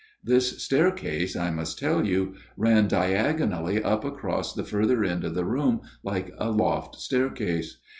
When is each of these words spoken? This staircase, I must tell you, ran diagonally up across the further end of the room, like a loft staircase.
This 0.23 0.63
staircase, 0.63 1.35
I 1.35 1.51
must 1.51 1.77
tell 1.77 2.07
you, 2.07 2.33
ran 2.57 2.87
diagonally 2.87 3.83
up 3.83 4.03
across 4.03 4.51
the 4.51 4.63
further 4.63 5.03
end 5.03 5.23
of 5.23 5.35
the 5.35 5.45
room, 5.45 5.81
like 6.01 6.33
a 6.39 6.49
loft 6.49 6.95
staircase. 6.95 7.77